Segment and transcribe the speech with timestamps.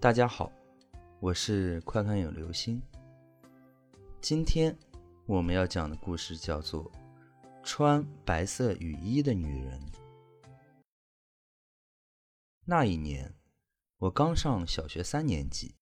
[0.00, 0.50] 大家好，
[1.20, 2.80] 我是快看有流星。
[4.18, 4.74] 今天
[5.26, 6.90] 我们要讲的故事叫做
[7.62, 9.78] 《穿白色雨衣的女人》。
[12.64, 13.34] 那一年，
[13.98, 15.74] 我刚上小学三年级。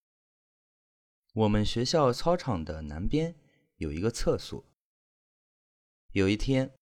[1.35, 3.37] 我们学校操场的南边
[3.77, 4.65] 有一个厕所。
[6.11, 6.75] 有一天，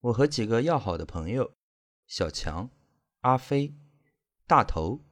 [0.00, 1.54] 我和几个要好的朋友
[2.06, 2.68] 小强、
[3.20, 3.74] 阿飞、
[4.46, 5.02] 大头、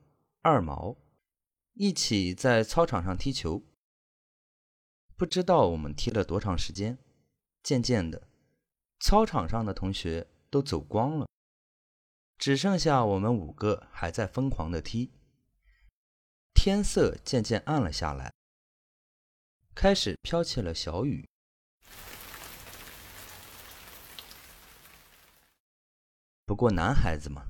[0.43, 0.98] 二毛
[1.79, 3.62] 一起在操场上踢球。
[5.14, 6.96] 不知道我们踢了多长时间，
[7.62, 8.28] 渐渐的，
[8.98, 11.28] 操场上的同学都走光了，
[12.38, 15.12] 只剩下我们五个还在疯狂的踢。
[16.54, 18.32] 天色渐渐暗了下来，
[19.74, 21.29] 开始飘起了小雨。
[26.46, 27.45] 不过男孩子嘛，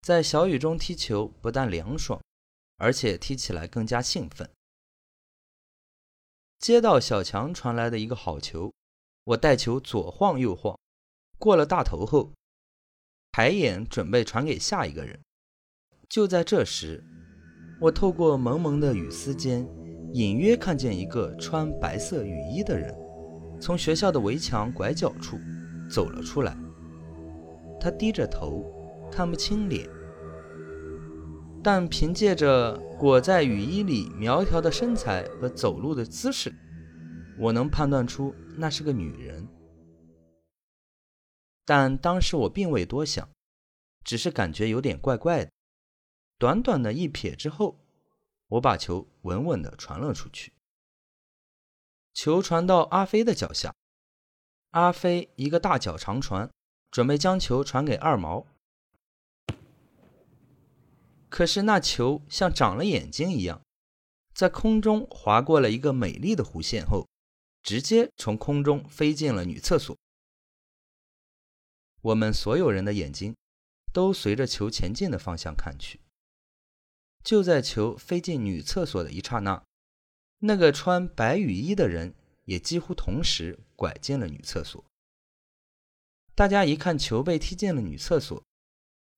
[0.00, 2.20] 在小雨中踢球不但凉爽，
[2.82, 4.50] 而且踢起来更加兴奋。
[6.58, 8.72] 接到小强传来的一个好球，
[9.22, 10.76] 我带球左晃右晃，
[11.38, 12.32] 过了大头后，
[13.30, 15.20] 抬眼准备传给下一个人。
[16.08, 17.04] 就在这时，
[17.80, 19.64] 我透过蒙蒙的雨丝间，
[20.12, 22.92] 隐约看见一个穿白色雨衣的人，
[23.60, 25.38] 从学校的围墙拐角处
[25.88, 26.56] 走了出来。
[27.80, 28.64] 他低着头，
[29.08, 29.88] 看不清脸。
[31.64, 36.52] 但凭借着裹在雨衣里苗条的身材和走路的姿势，
[37.38, 39.46] 我能判断出那是个女人。
[41.64, 43.28] 但当时我并未多想，
[44.02, 45.50] 只是感觉有点怪怪的。
[46.36, 47.78] 短短的一瞥之后，
[48.48, 50.52] 我把球稳稳地传了出去。
[52.12, 53.72] 球传到阿飞的脚下，
[54.70, 56.50] 阿飞一个大脚长传，
[56.90, 58.48] 准备将球传给二毛。
[61.32, 63.62] 可是那球像长了眼睛一样，
[64.34, 67.08] 在空中划过了一个美丽的弧线后，
[67.62, 69.96] 直接从空中飞进了女厕所。
[72.02, 73.34] 我们所有人的眼睛
[73.94, 76.02] 都随着球前进的方向看去。
[77.24, 79.64] 就在球飞进女厕所的一刹那，
[80.40, 84.84] 那个穿白雨衣的人也几乎同时拐进了女厕所。
[86.34, 88.44] 大家一看球被踢进了女厕所。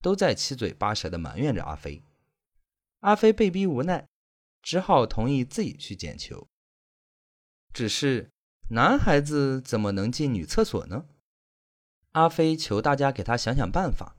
[0.04, 2.02] 都在七嘴八舌地埋怨着阿飞，
[3.00, 4.06] 阿飞被逼无奈，
[4.60, 6.46] 只好同意自己去捡球。
[7.72, 8.30] 只是
[8.68, 11.06] 男孩子怎么能进女厕所呢？
[12.12, 14.14] 阿飞求大家给他想想办法。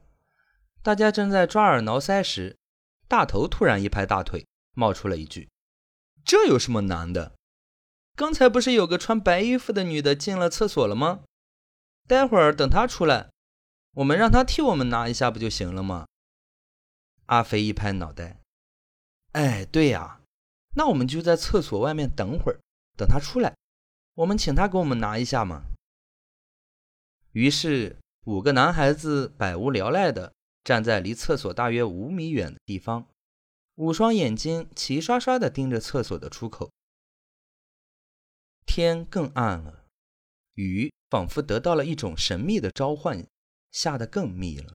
[0.81, 2.57] 大家正在抓耳挠腮时，
[3.07, 5.49] 大头突然一拍大腿，冒出了一句
[6.25, 7.35] ：“这有什么难的？
[8.15, 11.23] 刚才不是有个穿白衣服的女的进了厕所了吗？
[12.07, 13.29] 待会儿等她出来。”
[13.95, 16.05] 我们让他替我们拿一下不就行了吗？
[17.27, 18.41] 阿飞一拍脑袋，
[19.31, 20.21] 哎，对呀，
[20.75, 22.59] 那我们就在厕所外面等会儿，
[22.97, 23.55] 等他出来，
[24.13, 25.63] 我们请他给我们拿一下嘛。
[27.31, 33.07] 于是五个男孩子百无聊赖地站在离厕所大约五米远的地方，
[33.75, 36.69] 五双眼睛齐刷刷地盯着厕所的出口。
[38.65, 39.85] 天更暗了，
[40.55, 43.25] 雨仿佛得到了一种神秘的召唤。
[43.75, 44.73] 下得更密了。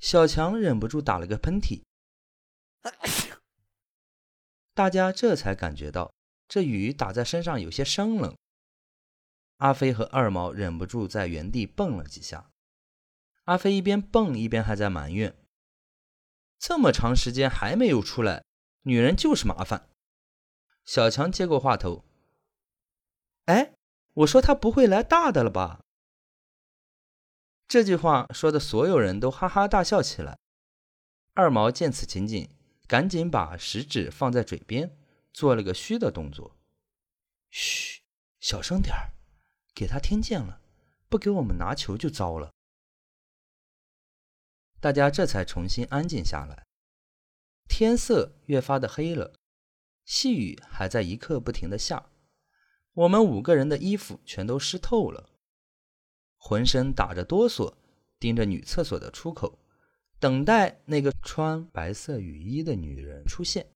[0.00, 1.82] 小强忍不住打了个喷嚏，
[4.74, 6.12] 大家这才感觉到
[6.48, 8.36] 这雨打在身上有些生冷。
[9.58, 12.50] 阿飞和二毛忍不住在原地蹦了几下。
[13.44, 15.36] 阿飞一边蹦一边还在埋怨：
[16.58, 18.44] 这么长时间还没有出来，
[18.82, 19.88] 女人就是麻烦。
[20.86, 22.04] 小强接过话头，
[23.46, 23.74] 哎，
[24.14, 25.80] 我说他不会来大的了吧？
[27.66, 30.38] 这句话说的所有人都哈哈大笑起来。
[31.34, 32.48] 二毛见此情景，
[32.86, 34.96] 赶紧把食指放在嘴边，
[35.32, 36.56] 做了个嘘的动作。
[37.50, 38.02] 嘘，
[38.38, 39.10] 小声点儿，
[39.74, 40.60] 给他听见了，
[41.08, 42.52] 不给我们拿球就糟了。
[44.78, 46.64] 大家这才重新安静下来。
[47.68, 49.34] 天色越发的黑了。
[50.06, 52.10] 细雨还在一刻不停的下，
[52.92, 55.28] 我们五个人的衣服全都湿透了，
[56.36, 57.74] 浑身打着哆嗦，
[58.20, 59.58] 盯着女厕所的出口，
[60.20, 63.68] 等待那个穿白色雨衣的女人出现。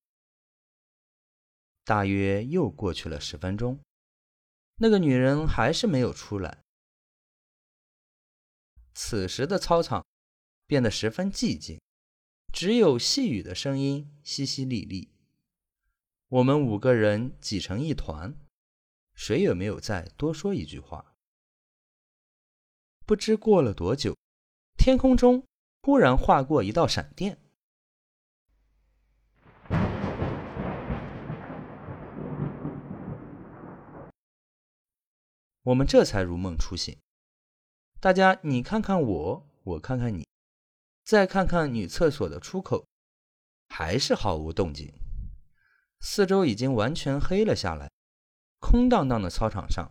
[1.85, 3.81] 大约又过去了十分钟，
[4.77, 6.63] 那个女人还是没有出来。
[8.95, 10.07] 此时的操场
[10.67, 11.81] 变得十分寂静，
[12.53, 15.09] 只有细雨的声音淅淅沥沥。
[16.31, 18.33] 我们五个人挤成一团，
[19.15, 21.17] 谁也没有再多说一句话。
[23.05, 24.17] 不知过了多久，
[24.79, 25.45] 天空中
[25.83, 27.37] 忽然划过一道闪电。
[35.63, 36.97] 我们这才如梦初醒。
[37.99, 40.25] 大家，你看看我，我看看你，
[41.03, 42.87] 再看看女厕所的出口，
[43.69, 45.00] 还是毫无动静。
[46.01, 47.91] 四周已经完全黑了下来，
[48.59, 49.91] 空荡荡的操场上，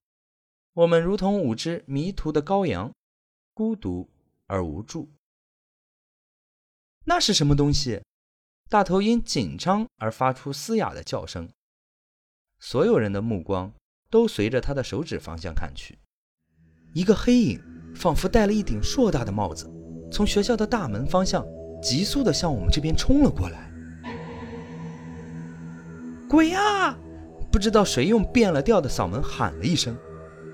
[0.74, 2.92] 我们如同五只迷途的羔羊，
[3.54, 4.10] 孤独
[4.48, 5.10] 而无助。
[7.06, 8.02] 那是什么东西？
[8.70, 11.50] 大头因紧张而发出嘶哑的叫声。
[12.60, 13.74] 所有人的目光
[14.10, 15.98] 都随着他的手指方向看去，
[16.94, 19.72] 一个黑影仿佛戴了一顶硕大的帽子，
[20.12, 21.46] 从学校的大门方向
[21.82, 23.69] 急速地向我们这边冲了过来。
[26.30, 26.96] 鬼啊！
[27.52, 29.98] 不知道谁用变了调的嗓门喊了一声，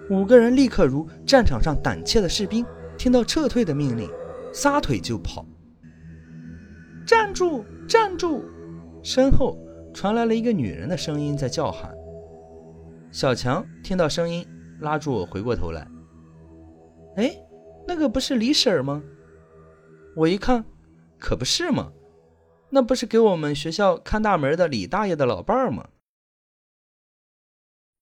[0.09, 2.65] 五个人立刻如战场上胆怯的士兵，
[2.97, 4.09] 听到撤退的命令，
[4.53, 5.45] 撒腿就跑。
[7.05, 7.65] 站住！
[7.87, 8.41] 站住！
[9.03, 9.59] 身后
[9.93, 11.93] 传来了一个女人的声音在叫喊。
[13.11, 14.47] 小强听到声音，
[14.79, 15.85] 拉住我回过头来。
[17.17, 17.35] 哎，
[17.85, 19.03] 那个不是李婶吗？
[20.15, 20.63] 我一看，
[21.19, 21.91] 可不是嘛。
[22.75, 25.91] 那不是给我们学校看大门的李大爷的老伴儿吗？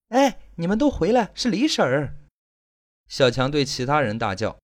[0.07, 2.15] 哎，你们都回来，是李婶儿！
[3.07, 4.57] 小强对其他人大叫。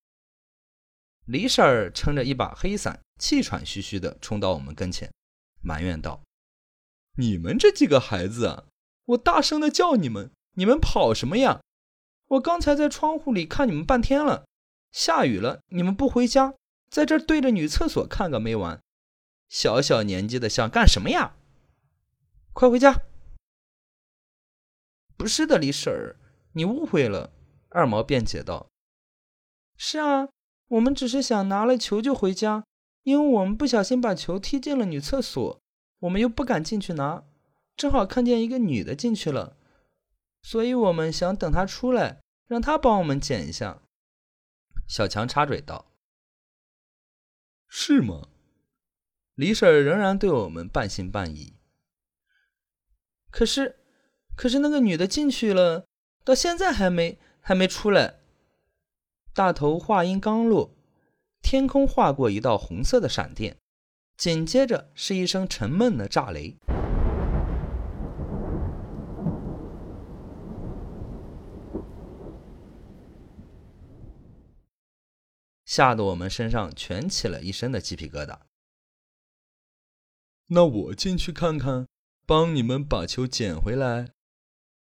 [1.27, 5.13] 李婶儿撑着一把黑伞，气喘吁吁地冲到我们跟前，
[5.61, 6.23] 埋怨道
[7.17, 8.63] ：“你们这几个孩子啊，
[9.05, 11.62] 我大声地叫你们，你们跑什么呀？
[12.29, 14.47] 我刚才在窗户里看你们半天了，
[14.91, 16.55] 下雨了，你们不回家，
[16.89, 18.81] 在这对着女厕所看个没完。”
[19.50, 21.36] 小小年纪的想干什么呀？
[22.54, 23.01] 快回家！
[25.18, 26.16] 不是的，李婶儿，
[26.54, 27.34] 你误会了。
[27.69, 28.68] 二毛辩解道
[29.75, 30.30] ：“是啊，
[30.68, 32.63] 我们只是想拿了球就回家，
[33.04, 35.60] 因为我们不小心把球踢进了女厕所，
[36.00, 37.24] 我们又不敢进去拿，
[37.75, 39.57] 正好看见一个女的进去了，
[40.42, 43.81] 所以我们想等她出来，让她帮我们捡一下。”
[44.88, 45.86] 小强插嘴道
[47.68, 48.30] ：“是吗？”
[49.39, 51.53] 李婶仍然对我们半信半疑。
[53.31, 53.77] 可是，
[54.36, 55.86] 可是那个女的进去了，
[56.25, 58.15] 到现在还没还没出来。
[59.33, 60.75] 大头话音刚落，
[61.41, 63.56] 天空划过一道红色的闪电，
[64.18, 66.57] 紧接着是一声沉闷的炸雷，
[75.63, 78.38] 吓得我们身上全起了一身的鸡皮疙瘩。
[80.51, 81.88] 那我进去看看，
[82.25, 84.13] 帮你们把球捡回来。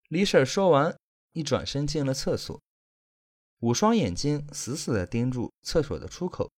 [0.08, 0.98] 李婶说完，
[1.32, 2.58] 一转身进了厕所，
[3.58, 6.50] 五双眼睛死死地盯住厕所的出口，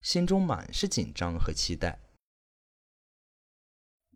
[0.00, 2.00] 心中满是紧张和期待。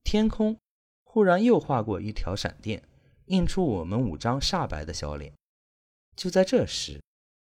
[0.02, 0.58] 天空
[1.04, 2.82] 忽然又划过一条闪电，
[3.26, 5.32] 映出我们五张煞白的小脸。
[6.16, 7.00] 就在这时，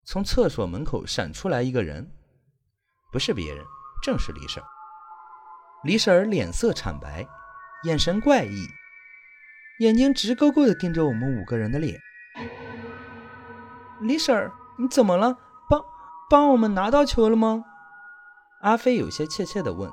[0.04, 2.10] 从厕所门口闪出来一个人，
[3.12, 3.62] 不是别人，
[4.02, 4.62] 正是李婶。
[5.84, 7.26] 李婶儿脸色惨白，
[7.82, 8.68] 眼神怪异，
[9.80, 12.00] 眼睛直勾勾地盯着我们五个人的脸。
[14.00, 15.36] 李婶儿，你怎么了？
[15.68, 15.84] 帮
[16.30, 17.64] 帮我们拿到球了吗？
[18.60, 19.92] 阿飞有些怯怯地问。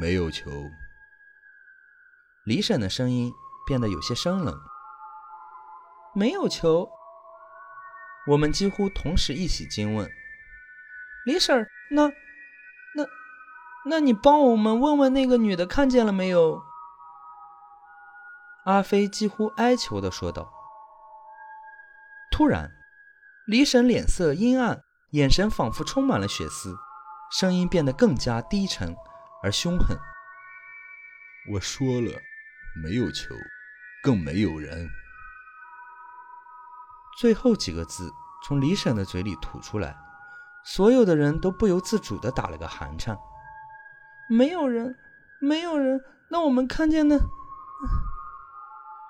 [0.00, 0.50] 没有球。
[2.46, 3.30] 李婶的声音
[3.66, 4.58] 变得有些生冷。
[6.14, 6.88] 没有球。
[8.26, 10.10] 我们几乎同时一起惊问
[11.26, 12.08] ：“李婶儿，那……”
[12.96, 13.04] 那
[14.00, 16.62] 你帮我们问问那个女的看见了没有？
[18.64, 20.50] 阿飞几乎哀求的说道。
[22.30, 22.70] 突然，
[23.46, 26.74] 李婶脸色阴暗，眼神仿佛充满了血丝，
[27.30, 28.96] 声音变得更加低沉
[29.42, 29.96] 而凶狠。
[31.52, 32.18] 我说了，
[32.82, 33.34] 没有球，
[34.02, 34.88] 更没有人。
[37.18, 38.10] 最后几个字
[38.42, 39.94] 从李婶的嘴里吐出来，
[40.64, 43.16] 所有的人都不由自主地打了个寒颤。
[44.28, 44.96] 没有人，
[45.40, 46.02] 没有人。
[46.30, 47.18] 那我们看见呢……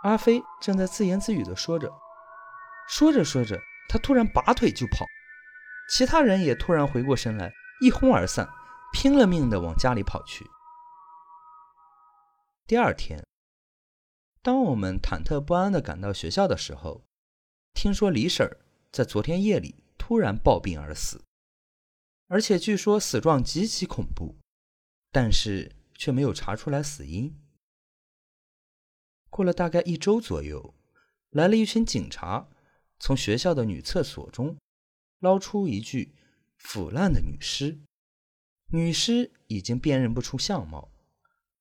[0.02, 1.90] 阿飞正在自言自语地说着，
[2.88, 5.06] 说着说着，他突然拔腿就跑，
[5.88, 8.46] 其他人也突然回过神来，一哄而散，
[8.92, 10.44] 拼了命地往家里跑去。
[12.66, 13.24] 第二天，
[14.42, 17.04] 当我们忐忑不安地赶到学校的时候，
[17.72, 18.46] 听说李婶
[18.92, 21.24] 在昨天夜里突然暴病而死，
[22.28, 24.36] 而且据说死状极其恐怖。
[25.14, 27.32] 但是却没有查出来死因。
[29.30, 30.74] 过了大概一周左右，
[31.30, 32.48] 来了一群警察，
[32.98, 34.56] 从学校的女厕所中
[35.20, 36.16] 捞出一具
[36.56, 37.78] 腐烂的女尸。
[38.72, 40.90] 女尸已经辨认不出相貌，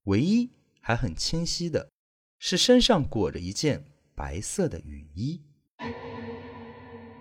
[0.06, 0.50] 唯一
[0.82, 1.92] 还很清晰的
[2.40, 5.44] 是身上裹着一件白色的雨衣。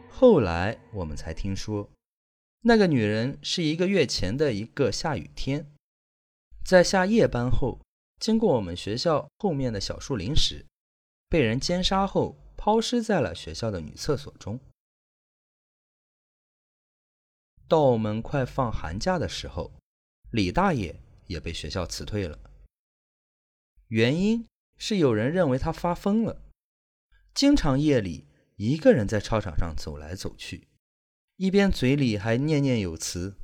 [0.09, 1.91] 后来我们才听说，
[2.62, 5.71] 那个女人是一个月前的一个下雨天，
[6.64, 7.81] 在下夜班后，
[8.21, 10.66] 经过我们学校后面的小树林时，
[11.28, 14.59] 被人奸杀后抛尸在了学校的女厕所中。
[17.69, 19.73] 到我们快放寒假的时候。
[20.31, 22.38] 李大爷也被学校辞退了，
[23.88, 26.40] 原因是有人认为他发疯了，
[27.35, 28.26] 经常夜里
[28.57, 30.69] 一个人在操场上走来走去，
[31.37, 33.37] 一边嘴里还念念有词：“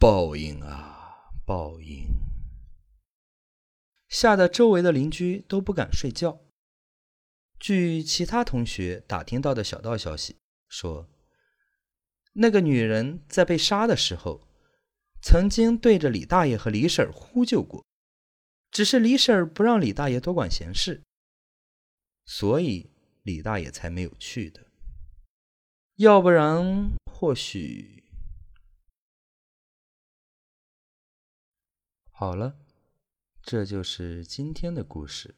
[0.00, 2.08] 报应啊，报应！”
[4.10, 6.44] 吓得周围的邻居都不敢睡觉。
[7.58, 10.36] 据其他同学打听到的小道消息
[10.68, 11.08] 说，
[12.34, 14.46] 那个女人在被杀的时候。
[15.22, 17.84] 曾经对着李大爷和李婶呼救过，
[18.70, 21.02] 只是李婶不让李大爷多管闲事，
[22.24, 22.90] 所以
[23.22, 24.66] 李大爷才没有去的。
[25.96, 28.02] 要不然，或许……
[32.12, 32.56] 好了，
[33.42, 35.34] 这就是今天的故事。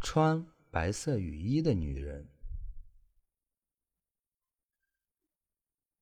[0.00, 2.28] 穿白色雨衣的女人。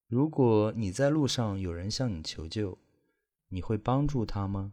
[0.07, 2.79] 如果你在路上有人向你求救，
[3.49, 4.73] 你会帮助他吗？